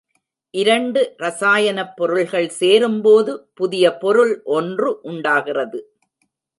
இரண்டு 0.53 1.15
ரசாயனப் 1.17 1.93
பொருள்கள் 1.95 2.49
சேரும்போது 2.49 3.47
புதிய 3.53 3.93
பொருள் 3.97 4.41
ஒன்று 4.43 4.99
உண்டாகிறது. 5.01 5.81